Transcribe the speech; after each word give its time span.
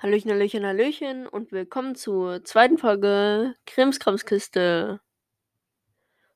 Hallöchen, 0.00 0.30
Hallöchen, 0.30 0.64
Hallöchen 0.64 1.26
und 1.26 1.50
willkommen 1.50 1.96
zur 1.96 2.44
zweiten 2.44 2.78
Folge 2.78 3.56
Krimskramskiste. 3.66 5.00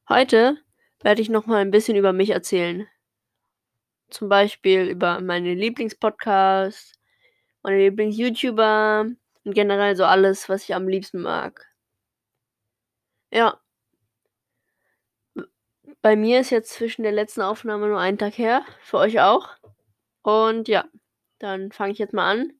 Heute 0.09 0.59
werde 1.01 1.23
ich 1.23 1.29
noch 1.29 1.47
mal 1.47 1.59
ein 1.59 1.71
bisschen 1.71 1.97
über 1.97 2.13
mich 2.13 2.31
erzählen. 2.31 2.89
Zum 4.11 4.29
Beispiel 4.29 4.89
über 4.89 5.21
meine 5.21 5.55
Lieblingspodcasts, 5.55 6.95
meine 7.63 7.79
Lieblings-YouTuber 7.79 9.07
und 9.45 9.55
generell 9.55 9.95
so 9.95 10.07
alles, 10.07 10.49
was 10.49 10.65
ich 10.65 10.75
am 10.75 10.89
liebsten 10.89 11.23
mag. 11.23 11.65
Ja. 13.31 13.61
Bei 16.01 16.17
mir 16.17 16.41
ist 16.41 16.51
jetzt 16.51 16.73
zwischen 16.73 17.05
der 17.05 17.13
letzten 17.13 17.43
Aufnahme 17.43 17.87
nur 17.87 18.01
ein 18.01 18.19
Tag 18.19 18.39
her, 18.39 18.65
für 18.81 18.99
euch 18.99 19.21
auch. 19.21 19.51
Und 20.23 20.67
ja, 20.67 20.85
dann 21.39 21.71
fange 21.71 21.93
ich 21.93 21.99
jetzt 21.99 22.13
mal 22.13 22.29
an. 22.29 22.53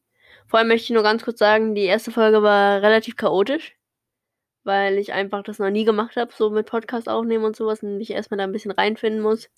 Vorher 0.47 0.67
möchte 0.67 0.85
ich 0.85 0.89
nur 0.91 1.03
ganz 1.03 1.23
kurz 1.23 1.39
sagen, 1.39 1.75
die 1.75 1.83
erste 1.83 2.11
Folge 2.11 2.43
war 2.43 2.81
relativ 2.81 3.15
chaotisch, 3.15 3.75
weil 4.63 4.97
ich 4.97 5.13
einfach 5.13 5.43
das 5.43 5.59
noch 5.59 5.69
nie 5.69 5.85
gemacht 5.85 6.15
habe, 6.15 6.31
so 6.35 6.49
mit 6.49 6.67
Podcast 6.67 7.09
aufnehmen 7.09 7.45
und 7.45 7.55
sowas 7.55 7.83
und 7.83 7.99
ich 7.99 8.11
erstmal 8.11 8.37
da 8.37 8.43
ein 8.43 8.51
bisschen 8.51 8.71
reinfinden 8.71 9.21
muss. 9.21 9.49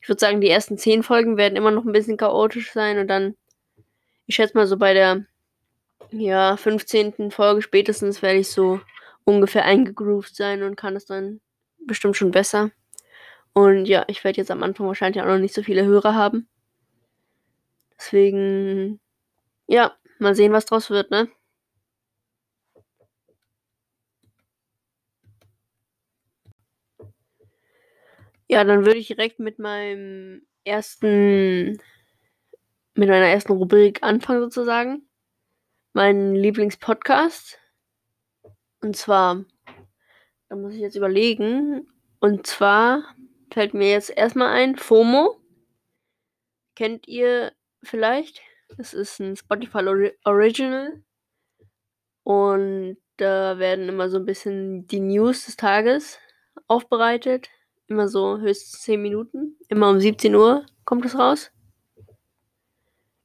Ich 0.00 0.08
würde 0.08 0.20
sagen, 0.20 0.40
die 0.40 0.50
ersten 0.50 0.78
zehn 0.78 1.02
Folgen 1.02 1.36
werden 1.36 1.56
immer 1.56 1.70
noch 1.70 1.84
ein 1.84 1.92
bisschen 1.92 2.16
chaotisch 2.16 2.72
sein 2.72 2.98
und 2.98 3.08
dann, 3.08 3.36
ich 4.26 4.34
schätze 4.34 4.56
mal 4.56 4.66
so 4.66 4.76
bei 4.76 4.94
der 4.94 5.24
ja, 6.10 6.56
15. 6.56 7.30
Folge 7.30 7.62
spätestens 7.62 8.22
werde 8.22 8.38
ich 8.40 8.48
so 8.50 8.80
ungefähr 9.24 9.64
eingegroovt 9.64 10.34
sein 10.34 10.62
und 10.62 10.76
kann 10.76 10.96
es 10.96 11.06
dann 11.06 11.40
bestimmt 11.86 12.16
schon 12.16 12.30
besser. 12.30 12.70
Und 13.52 13.86
ja, 13.86 14.04
ich 14.08 14.24
werde 14.24 14.38
jetzt 14.38 14.50
am 14.50 14.62
Anfang 14.62 14.86
wahrscheinlich 14.86 15.22
auch 15.22 15.26
noch 15.26 15.38
nicht 15.38 15.54
so 15.54 15.62
viele 15.62 15.84
Hörer 15.84 16.14
haben. 16.14 16.48
Deswegen, 17.98 19.00
ja, 19.66 19.94
mal 20.20 20.34
sehen, 20.34 20.52
was 20.52 20.66
draus 20.66 20.90
wird, 20.90 21.10
ne? 21.10 21.28
Ja, 28.48 28.64
dann 28.64 28.84
würde 28.84 28.98
ich 28.98 29.06
direkt 29.06 29.38
mit 29.38 29.60
meinem 29.60 30.42
ersten, 30.64 31.80
mit 32.94 33.08
meiner 33.08 33.26
ersten 33.26 33.52
Rubrik 33.52 34.02
anfangen 34.02 34.40
sozusagen. 34.40 35.08
Mein 35.92 36.34
Lieblingspodcast. 36.34 37.58
Und 38.80 38.96
zwar, 38.96 39.44
da 40.48 40.56
muss 40.56 40.74
ich 40.74 40.80
jetzt 40.80 40.96
überlegen. 40.96 41.86
Und 42.18 42.46
zwar 42.46 43.14
fällt 43.52 43.72
mir 43.72 43.90
jetzt 43.90 44.10
erstmal 44.10 44.48
ein, 44.48 44.76
FOMO. 44.76 45.40
Kennt 46.74 47.06
ihr 47.06 47.52
vielleicht? 47.84 48.40
Das 48.76 48.94
ist 48.94 49.20
ein 49.20 49.36
Spotify 49.36 50.12
Original. 50.24 51.02
Und 52.22 52.96
da 53.16 53.58
werden 53.58 53.88
immer 53.88 54.08
so 54.08 54.18
ein 54.18 54.24
bisschen 54.24 54.86
die 54.86 55.00
News 55.00 55.46
des 55.46 55.56
Tages 55.56 56.18
aufbereitet. 56.66 57.48
Immer 57.88 58.08
so 58.08 58.38
höchstens 58.38 58.82
10 58.82 59.02
Minuten. 59.02 59.56
Immer 59.68 59.90
um 59.90 60.00
17 60.00 60.34
Uhr 60.34 60.64
kommt 60.84 61.04
es 61.04 61.18
raus. 61.18 61.50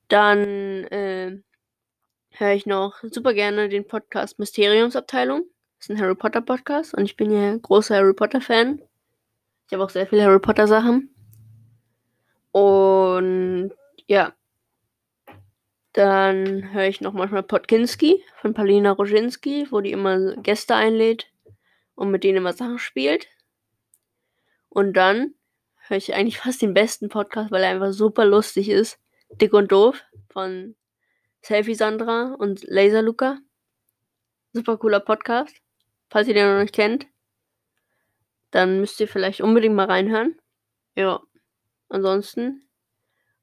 Dann 0.08 0.40
äh, 0.86 1.40
höre 2.32 2.54
ich 2.54 2.66
noch 2.66 3.04
super 3.04 3.34
gerne 3.34 3.70
den 3.70 3.88
Podcast 3.88 4.40
Mysteriumsabteilung. 4.40 5.44
Das 5.78 5.90
ist 5.90 5.96
ein 5.96 6.02
Harry 6.02 6.16
Potter 6.16 6.42
Podcast 6.42 6.94
und 6.94 7.06
ich 7.06 7.16
bin 7.16 7.32
ja 7.32 7.56
großer 7.58 7.96
Harry 7.96 8.14
Potter 8.14 8.42
Fan. 8.42 8.82
Ich 9.68 9.74
habe 9.74 9.84
auch 9.84 9.90
sehr 9.90 10.08
viele 10.08 10.24
Harry 10.24 10.40
Potter 10.40 10.68
Sachen. 10.68 11.10
Und 12.52 13.72
ja. 14.08 14.34
Dann 15.96 16.74
höre 16.74 16.90
ich 16.90 17.00
noch 17.00 17.14
manchmal 17.14 17.44
Podkinski 17.44 18.22
von 18.42 18.54
Paulina 18.54 18.92
Roginski, 18.92 19.68
wo 19.72 19.80
die 19.80 19.94
immer 19.94 20.36
Gäste 20.36 20.76
einlädt 20.76 21.32
und 21.96 22.12
mit 22.12 22.26
denen 22.26 22.40
immer 22.40 22.52
Sachen 22.52 22.80
spielt. 22.80 23.30
Und 24.68 24.92
dann 24.92 25.36
höre 25.88 25.96
ich 25.96 26.14
eigentlich 26.14 26.40
fast 26.40 26.62
den 26.62 26.74
besten 26.74 27.08
Podcast, 27.08 27.50
weil 27.50 27.64
er 27.64 27.70
einfach 27.70 27.94
super 27.94 28.26
lustig 28.26 28.68
ist. 28.68 29.00
Dick 29.40 29.54
und 29.54 29.72
Doof 29.72 30.04
von 30.28 30.76
Selfie 31.42 31.76
Sandra 31.76 32.34
und 32.34 32.66
Laser 32.66 33.02
Luca. 33.02 33.38
Super 34.52 34.78
cooler 34.78 35.00
Podcast. 35.00 35.56
Falls 36.10 36.28
ihr 36.28 36.34
den 36.34 36.46
noch 36.46 36.62
nicht 36.62 36.76
kennt, 36.76 37.08
dann 38.52 38.82
müsst 38.82 39.00
ihr 39.00 39.08
vielleicht 39.08 39.40
unbedingt 39.40 39.76
mal 39.76 39.86
reinhören. 39.86 40.38
Ja. 40.94 41.22
Ansonsten 41.88 42.68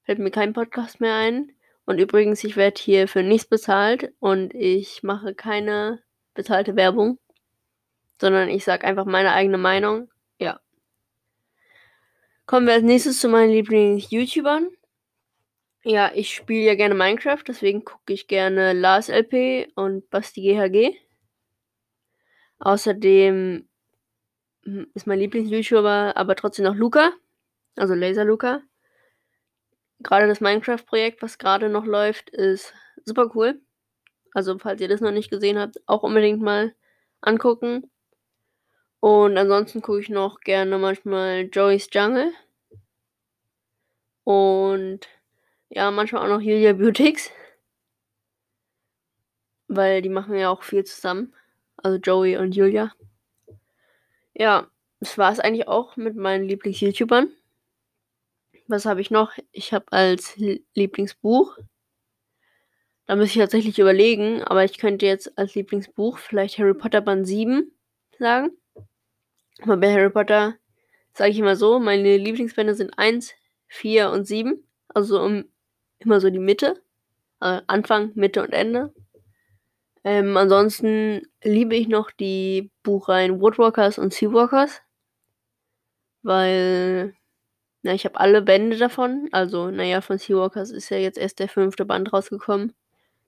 fällt 0.03 0.19
mir 0.19 0.31
kein 0.31 0.53
Podcast 0.53 1.01
mehr 1.01 1.15
ein. 1.15 1.51
Und 1.85 1.99
übrigens, 1.99 2.45
ich 2.45 2.57
werde 2.57 2.81
hier 2.81 3.09
für 3.09 3.23
nichts 3.23 3.49
bezahlt 3.49 4.13
und 4.21 4.55
ich 4.55 5.03
mache 5.03 5.35
keine 5.35 6.03
bezahlte 6.35 6.77
Werbung, 6.77 7.19
sondern 8.21 8.49
ich 8.49 8.65
sage 8.65 8.87
einfach 8.87 9.05
meine 9.05 9.33
eigene 9.33 9.59
Meinung. 9.59 10.11
Ja. 10.39 10.61
Kommen 12.47 12.67
wir 12.67 12.75
als 12.75 12.85
nächstes 12.85 13.21
zu 13.21 13.29
meinen 13.29 13.51
Lieblings-YouTubern. 13.51 14.69
Ja, 15.85 16.13
ich 16.15 16.33
spiele 16.33 16.65
ja 16.67 16.75
gerne 16.77 16.95
Minecraft, 16.95 17.43
deswegen 17.47 17.85
gucke 17.85 18.13
ich 18.13 18.29
gerne 18.29 18.73
Lars 18.73 19.09
LP 19.09 19.73
und 19.75 20.09
Basti 20.11 20.41
GHG. 20.41 20.97
Außerdem 22.61 23.69
hm, 24.65 24.87
ist 24.95 25.09
mein 25.09 25.19
Lieblings-YouTuber 25.19 26.17
aber 26.17 26.37
trotzdem 26.37 26.65
noch 26.65 26.77
Luca, 26.77 27.13
also 27.77 27.95
Laser 27.95 28.25
Luca. 28.25 28.63
Gerade 30.03 30.27
das 30.27 30.41
Minecraft-Projekt, 30.41 31.23
was 31.23 31.39
gerade 31.39 31.69
noch 31.69 31.85
läuft, 31.85 32.31
ist 32.31 32.75
super 33.05 33.31
cool. 33.35 33.61
Also, 34.35 34.59
falls 34.59 34.81
ihr 34.81 34.89
das 34.89 35.01
noch 35.01 35.11
nicht 35.11 35.31
gesehen 35.31 35.59
habt, 35.59 35.81
auch 35.87 36.03
unbedingt 36.03 36.41
mal 36.41 36.75
angucken. 37.21 37.91
Und 39.01 39.37
ansonsten 39.37 39.83
gucke 39.83 40.01
ich 40.01 40.09
noch 40.09 40.41
gerne 40.41 40.79
manchmal 40.79 41.49
Joey's 41.53 41.89
Jungle. 41.93 42.33
Und 44.25 45.01
ja, 45.69 45.91
manchmal 45.91 46.23
auch 46.23 46.29
noch 46.29 46.41
Julia 46.41 46.73
Beautix. 46.73 47.31
Weil 49.69 50.03
die 50.03 50.09
machen 50.09 50.37
ja 50.37 50.51
auch 50.51 50.63
viel 50.63 50.85
zusammen. 50.85 51.35
Also 51.77 51.99
Joey 51.99 52.37
und 52.37 52.55
Julia. 52.55 52.93
Ja, 54.35 54.69
das 55.01 55.19
war 55.19 55.33
es 55.33 55.41
eigentlich 55.41 55.67
auch 55.69 55.97
mit 55.97 56.15
meinen 56.15 56.45
Lieblings-YouTubern. 56.45 57.33
Was 58.69 58.87
habe 58.87 59.01
ich 59.01 59.11
noch? 59.11 59.33
Ich 59.51 59.73
habe 59.73 59.87
als 59.91 60.37
Lieblingsbuch. 60.75 61.59
Da 63.07 63.17
muss 63.17 63.27
ich 63.27 63.35
tatsächlich 63.35 63.79
überlegen, 63.79 64.43
aber 64.43 64.65
ich 64.65 64.79
könnte 64.79 65.07
jetzt 65.07 65.37
als 65.37 65.55
Lieblingsbuch 65.55 66.19
vielleicht 66.19 66.59
Harry 66.59 66.75
Potter 66.75 67.01
Band 67.01 67.27
7 67.27 67.73
sagen. 68.19 68.51
Aber 69.63 69.77
bei 69.77 69.93
Harry 69.93 70.11
Potter 70.11 70.57
sage 71.13 71.31
ich 71.31 71.39
immer 71.39 71.57
so, 71.57 71.79
meine 71.79 72.17
Lieblingsbände 72.17 72.75
sind 72.75 72.97
1, 72.99 73.35
4 73.69 74.11
und 74.11 74.25
7. 74.27 74.67
Also 74.89 75.21
um, 75.21 75.45
immer 75.99 76.21
so 76.21 76.31
die 76.31 76.39
Mitte. 76.39 76.83
Also 77.41 77.63
Anfang, 77.67 78.13
Mitte 78.15 78.43
und 78.43 78.53
Ende. 78.53 78.95
Ähm, 80.05 80.37
ansonsten 80.37 81.23
liebe 81.43 81.77
ich 81.77 81.89
noch 81.89 82.11
die 82.11 82.71
Buchreihen 82.83 83.41
Woodwalkers 83.41 83.99
und 83.99 84.13
Seawalkers. 84.13 84.83
Weil, 86.23 87.15
na, 87.83 87.95
ich 87.95 88.05
habe 88.05 88.21
alle 88.21 88.43
Bände 88.43 88.77
davon. 88.79 89.29
Also, 89.33 89.71
naja, 89.71 90.01
von 90.01 90.19
Seawalkers 90.19 90.71
ist 90.71 90.89
ja 90.91 90.99
jetzt 90.99 91.19
erst 91.19 91.41
der 91.41 91.49
fünfte 91.49 91.85
Band 91.85 92.13
rausgekommen. 92.13 92.75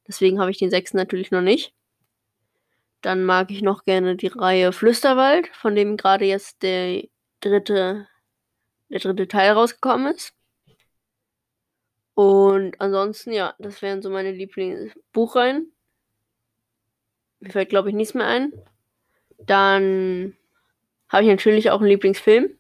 Deswegen 0.07 0.41
habe 0.41 0.51
ich 0.51 0.59
den 0.59 0.71
sechsten 0.71 0.97
natürlich 0.97 1.31
noch 1.33 1.41
nicht. 1.41 1.75
Dann 3.01 3.25
mag 3.25 3.51
ich 3.51 3.63
noch 3.63 3.85
gerne 3.85 4.17
die 4.17 4.29
Reihe 4.29 4.73
Flüsterwald, 4.73 5.49
von 5.49 5.75
dem 5.75 5.97
gerade 5.97 6.25
jetzt 6.25 6.63
der 6.63 7.03
dritte, 7.41 8.07
der 8.91 9.01
dritte 9.01 9.29
Teil 9.29 9.53
rausgekommen 9.53 10.15
ist. 10.15 10.35
Und 12.15 12.81
ansonsten, 12.81 13.33
ja, 13.33 13.55
das 13.59 13.83
wären 13.83 14.03
so 14.03 14.11
meine 14.11 14.31
Lieblingsbuchreihen. 14.31 15.73
Mir 17.41 17.51
fällt, 17.51 17.71
glaube 17.71 17.89
ich, 17.89 17.95
nichts 17.97 18.15
mehr 18.15 18.27
ein. 18.27 18.53
Dann 19.39 20.37
habe 21.09 21.25
ich 21.25 21.29
natürlich 21.29 21.71
auch 21.71 21.81
einen 21.81 21.91
Lieblingsfilm. 21.91 22.57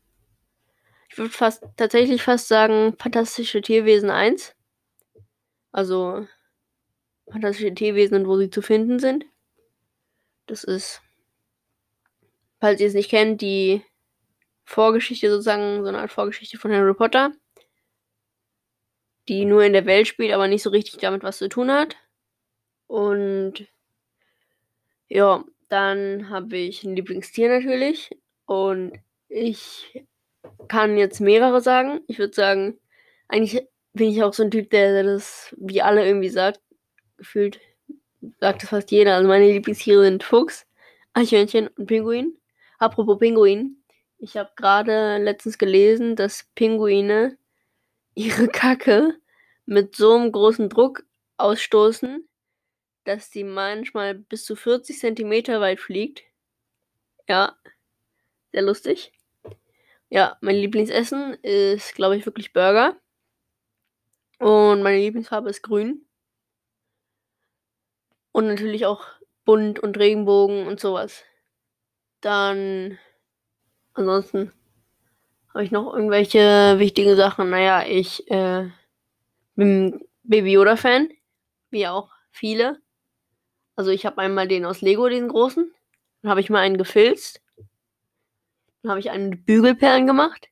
Ich 1.09 1.19
würde 1.19 1.31
fast 1.31 1.65
tatsächlich 1.77 2.23
fast 2.23 2.49
sagen 2.49 2.97
Fantastische 2.99 3.63
Tierwesen 3.63 4.11
1. 4.11 4.55
Also 5.73 6.27
Fantastische 7.31 7.75
Tierwesen 7.75 8.17
und 8.17 8.27
wo 8.27 8.37
sie 8.39 8.51
zu 8.51 8.63
finden 8.63 8.99
sind. 8.99 9.25
Das 10.47 10.65
ist, 10.65 11.01
falls 12.61 12.81
ihr 12.81 12.89
es 12.89 12.95
nicht 12.95 13.11
kennt, 13.11 13.41
die 13.41 13.83
Vorgeschichte 14.65 15.31
sozusagen, 15.31 15.83
so 15.83 15.89
eine 15.89 15.99
Art 15.99 16.13
Vorgeschichte 16.13 16.59
von 16.59 16.73
Harry 16.73 16.95
Potter, 16.95 17.33
die 19.29 19.45
nur 19.45 19.65
in 19.65 19.73
der 19.73 19.87
Welt 19.87 20.07
spielt, 20.07 20.33
aber 20.33 20.49
nicht 20.49 20.63
so 20.63 20.71
richtig 20.71 20.99
damit 20.99 21.23
was 21.23 21.39
zu 21.39 21.49
tun 21.49 21.71
hat. 21.71 21.97
Und 22.87 23.67
ja, 25.09 25.45
dann 25.69 26.29
habe 26.29 26.57
ich 26.57 26.85
ein 26.85 26.97
Lieblingstier 26.97 27.49
natürlich. 27.49 28.11
Und 28.47 28.93
ich 29.29 30.05
kann 30.69 30.97
jetzt 30.99 31.21
mehrere 31.21 31.61
sagen. 31.61 32.01
Ich 32.07 32.19
würde 32.19 32.35
sagen, 32.35 32.79
eigentlich 33.29 33.67
bin 33.93 34.11
ich 34.11 34.23
auch 34.23 34.35
so 34.35 34.43
ein 34.43 34.51
Typ, 34.51 34.71
der 34.71 35.03
das, 35.03 35.55
wie 35.59 35.83
alle 35.83 36.07
irgendwie 36.07 36.29
sagt, 36.29 36.61
gefühlt 37.17 37.61
sagt 38.41 38.63
es 38.63 38.69
fast 38.69 38.91
jeder. 38.91 39.17
Also 39.17 39.29
meine 39.29 39.51
Lieblingstiere 39.51 40.05
sind 40.05 40.25
Fuchs, 40.25 40.67
Eichhörnchen 41.13 41.69
und 41.69 41.87
Pinguin. 41.87 42.37
Apropos 42.79 43.19
Pinguin. 43.19 43.83
Ich 44.19 44.37
habe 44.37 44.51
gerade 44.57 45.19
letztens 45.19 45.59
gelesen, 45.59 46.17
dass 46.17 46.49
Pinguine 46.55 47.37
ihre 48.15 48.49
Kacke 48.49 49.17
mit 49.67 49.97
so 49.97 50.15
einem 50.15 50.33
großen 50.33 50.69
Druck 50.69 51.05
ausstoßen, 51.37 52.29
dass 53.05 53.31
sie 53.31 53.45
manchmal 53.45 54.15
bis 54.15 54.45
zu 54.45 54.57
40 54.57 54.99
Zentimeter 54.99 55.61
weit 55.61 55.81
fliegt. 55.81 56.23
Ja, 57.29 57.57
sehr 58.53 58.63
lustig. 58.63 59.13
Ja, 60.15 60.39
mein 60.41 60.55
Lieblingsessen 60.55 61.35
ist, 61.43 61.97
glaube 61.97 62.17
ich, 62.17 62.25
wirklich 62.25 62.53
Burger. 62.53 62.97
Und 64.39 64.81
meine 64.81 64.99
Lieblingsfarbe 64.99 65.51
ist 65.51 65.63
grün. 65.63 66.07
Und 68.31 68.47
natürlich 68.47 68.87
auch 68.87 69.05
bunt 69.45 69.81
und 69.81 69.99
Regenbogen 69.99 70.69
und 70.69 70.79
sowas. 70.79 71.25
Dann 72.21 72.97
ansonsten 73.95 74.53
habe 75.53 75.65
ich 75.65 75.73
noch 75.73 75.93
irgendwelche 75.93 76.79
wichtigen 76.79 77.17
Sachen. 77.17 77.51
Naja, 77.51 77.85
ich 77.85 78.31
äh, 78.31 78.71
bin 79.57 80.07
Baby 80.23 80.53
Yoda-Fan, 80.53 81.09
wie 81.71 81.89
auch 81.89 82.13
viele. 82.31 82.81
Also 83.75 83.91
ich 83.91 84.07
habe 84.07 84.19
einmal 84.19 84.47
den 84.47 84.65
aus 84.65 84.81
Lego, 84.81 85.09
den 85.09 85.27
großen. 85.27 85.75
Dann 86.23 86.31
habe 86.31 86.41
ich 86.41 86.51
mal 86.51 86.61
einen 86.61 86.79
gefilzt. 86.79 87.44
Dann 88.85 88.91
habe 88.91 89.01
ich 89.01 89.11
einen 89.11 89.31
mit 89.31 89.47
Bügelperlen 89.47 90.07
gemacht. 90.07 90.51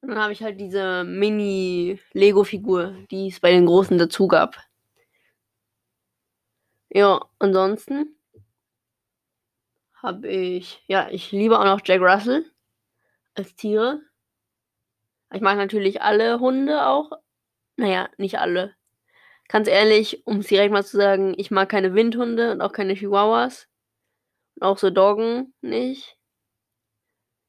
Und 0.00 0.08
dann 0.08 0.18
habe 0.18 0.32
ich 0.32 0.42
halt 0.42 0.58
diese 0.58 1.04
Mini-Lego-Figur, 1.04 2.96
die 3.08 3.28
es 3.28 3.38
bei 3.38 3.52
den 3.52 3.66
großen 3.66 3.96
dazu 3.98 4.26
gab. 4.26 4.56
Ja, 6.90 7.24
ansonsten 7.38 8.16
habe 9.94 10.26
ich, 10.26 10.82
ja, 10.88 11.08
ich 11.08 11.30
liebe 11.30 11.56
auch 11.56 11.64
noch 11.64 11.80
Jack 11.84 12.00
Russell 12.00 12.50
als 13.36 13.54
Tiere. 13.54 14.00
Ich 15.32 15.40
mag 15.40 15.56
natürlich 15.56 16.02
alle 16.02 16.40
Hunde 16.40 16.84
auch. 16.84 17.12
Naja, 17.76 18.08
nicht 18.16 18.40
alle. 18.40 18.74
Ganz 19.46 19.68
ehrlich, 19.68 20.26
um 20.26 20.38
es 20.38 20.48
direkt 20.48 20.72
mal 20.72 20.84
zu 20.84 20.96
sagen, 20.96 21.32
ich 21.36 21.52
mag 21.52 21.68
keine 21.68 21.94
Windhunde 21.94 22.50
und 22.50 22.60
auch 22.60 22.72
keine 22.72 22.94
Chihuahuas. 22.94 23.68
Und 24.56 24.64
auch 24.64 24.78
so 24.78 24.90
Doggen 24.90 25.54
nicht. 25.60 26.17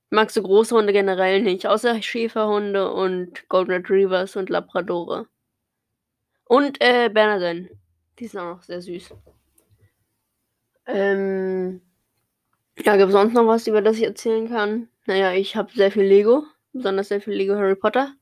Mag 0.10 0.32
so 0.32 0.42
große 0.42 0.76
Hunde 0.76 0.92
generell 0.94 1.42
nicht, 1.42 1.68
außer 1.68 2.02
Schäferhunde 2.02 2.92
und 2.92 3.48
Golden 3.48 3.72
Retrievers 3.72 4.36
und 4.36 4.50
Labradore. 4.50 5.28
Und 6.46 6.82
äh, 6.82 7.10
Bernarden. 7.10 7.70
Die 8.18 8.28
sind 8.28 8.40
auch 8.40 8.56
noch 8.56 8.64
sehr 8.64 8.82
süß. 8.82 9.14
Ähm, 10.88 11.82
ja, 12.80 12.96
gibt 12.96 13.10
es 13.10 13.14
sonst 13.14 13.34
noch 13.34 13.46
was, 13.46 13.68
über 13.68 13.82
das 13.82 13.98
ich 13.98 14.04
erzählen 14.04 14.50
kann? 14.50 14.90
Naja, 15.06 15.32
ich 15.34 15.56
habe 15.56 15.72
sehr 15.74 15.92
viel 15.92 16.04
Lego, 16.04 16.44
besonders 16.74 17.10
sehr 17.10 17.22
viel 17.22 17.34
Lego 17.34 17.56
Harry 17.56 17.76
Potter. 17.76 18.14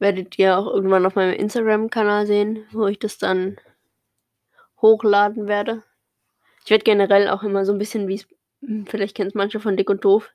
Werdet 0.00 0.36
ihr 0.38 0.58
auch 0.58 0.66
irgendwann 0.66 1.06
auf 1.06 1.14
meinem 1.14 1.34
Instagram-Kanal 1.34 2.26
sehen, 2.26 2.66
wo 2.72 2.86
ich 2.88 2.98
das 2.98 3.18
dann 3.18 3.56
hochladen 4.80 5.46
werde. 5.46 5.84
Ich 6.64 6.70
werde 6.70 6.84
generell 6.84 7.28
auch 7.28 7.44
immer 7.44 7.64
so 7.64 7.72
ein 7.72 7.78
bisschen, 7.78 8.08
wie 8.08 8.16
es, 8.16 8.26
vielleicht 8.86 9.16
kennt 9.16 9.28
es 9.28 9.34
manche 9.34 9.60
von 9.60 9.76
Dick 9.76 9.90
und 9.90 10.04
Doof, 10.04 10.30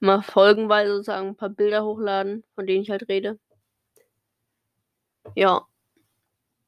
immer 0.00 0.22
folgenweise 0.22 0.92
sozusagen 0.92 1.28
ein 1.28 1.36
paar 1.36 1.48
Bilder 1.48 1.84
hochladen, 1.84 2.44
von 2.54 2.66
denen 2.66 2.82
ich 2.82 2.90
halt 2.90 3.08
rede. 3.08 3.38
Ja. 5.34 5.66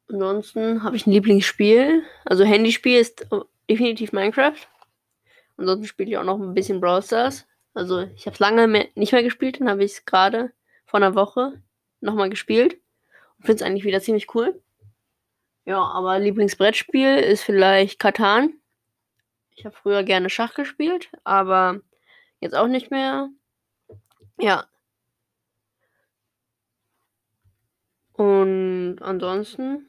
Ansonsten 0.08 0.82
habe 0.82 0.96
ich 0.96 1.06
ein 1.06 1.12
Lieblingsspiel. 1.12 2.02
Also 2.24 2.44
Handyspiel 2.44 3.00
ist 3.00 3.26
definitiv 3.70 4.12
Minecraft. 4.12 4.56
Ansonsten 5.56 5.86
spiele 5.86 6.10
ich 6.10 6.18
auch 6.18 6.24
noch 6.24 6.38
ein 6.38 6.54
bisschen 6.54 6.80
Brawl 6.80 7.02
Stars. 7.02 7.46
Also 7.72 8.00
ich 8.00 8.26
habe 8.26 8.34
es 8.34 8.40
lange 8.40 8.66
mehr, 8.68 8.86
nicht 8.94 9.12
mehr 9.12 9.22
gespielt, 9.22 9.60
dann 9.60 9.68
habe 9.68 9.84
ich 9.84 9.92
es 9.92 10.04
gerade 10.04 10.52
vor 10.86 10.98
einer 10.98 11.14
Woche 11.14 11.60
nochmal 12.00 12.30
gespielt 12.30 12.74
und 13.38 13.46
finde 13.46 13.56
es 13.56 13.62
eigentlich 13.62 13.84
wieder 13.84 14.00
ziemlich 14.00 14.32
cool. 14.34 14.60
Ja, 15.64 15.82
aber 15.82 16.18
Lieblingsbrettspiel 16.18 17.16
ist 17.16 17.42
vielleicht 17.42 17.98
Katan. 17.98 18.52
Ich 19.54 19.64
habe 19.64 19.76
früher 19.76 20.02
gerne 20.02 20.30
Schach 20.30 20.54
gespielt, 20.54 21.10
aber 21.24 21.80
jetzt 22.40 22.54
auch 22.54 22.66
nicht 22.66 22.90
mehr. 22.90 23.30
Ja. 24.38 24.66
Und 28.12 28.98
ansonsten 29.00 29.88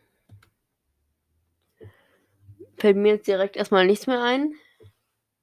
fällt 2.78 2.98
mir 2.98 3.14
jetzt 3.14 3.28
direkt 3.28 3.56
erstmal 3.56 3.86
nichts 3.86 4.08
mehr 4.08 4.22
ein. 4.22 4.56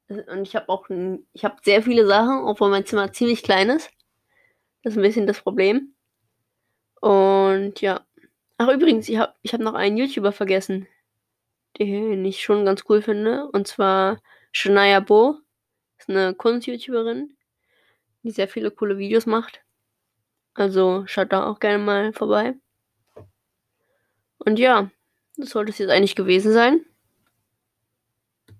Und 0.08 0.42
ich 0.42 0.56
habe 0.56 0.68
auch, 0.68 0.88
ich 1.32 1.44
habe 1.44 1.56
sehr 1.62 1.82
viele 1.82 2.06
Sachen, 2.06 2.44
obwohl 2.44 2.70
mein 2.70 2.86
Zimmer 2.86 3.12
ziemlich 3.12 3.42
klein 3.42 3.70
ist. 3.70 3.90
Das 4.82 4.92
ist 4.92 4.98
ein 4.98 5.02
bisschen 5.02 5.26
das 5.26 5.40
Problem. 5.40 5.94
Und 7.00 7.80
ja. 7.80 8.06
Ach 8.58 8.68
übrigens, 8.68 9.08
ich 9.08 9.16
habe 9.16 9.34
ich 9.42 9.52
hab 9.54 9.60
noch 9.60 9.74
einen 9.74 9.96
YouTuber 9.96 10.30
vergessen, 10.32 10.86
den 11.78 12.24
ich 12.24 12.42
schon 12.42 12.64
ganz 12.64 12.84
cool 12.88 13.02
finde. 13.02 13.48
Und 13.48 13.66
zwar 13.66 14.20
Shania 14.52 15.00
Bo. 15.00 15.38
Ist 15.98 16.10
eine 16.10 16.34
Kunst-YouTuberin, 16.34 17.36
die 18.22 18.30
sehr 18.30 18.48
viele 18.48 18.70
coole 18.70 18.98
Videos 18.98 19.26
macht. 19.26 19.62
Also 20.54 21.04
schaut 21.06 21.32
da 21.32 21.46
auch 21.46 21.60
gerne 21.60 21.78
mal 21.82 22.12
vorbei. 22.12 22.54
Und 24.38 24.58
ja, 24.58 24.90
das 25.36 25.50
sollte 25.50 25.70
es 25.70 25.78
jetzt 25.78 25.90
eigentlich 25.90 26.16
gewesen 26.16 26.52
sein. 26.52 26.84